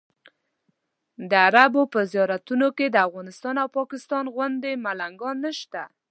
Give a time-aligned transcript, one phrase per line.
[1.29, 5.81] د عربو په زیارتونو کې د افغانستان او پاکستان غوندې ملنګان نشته.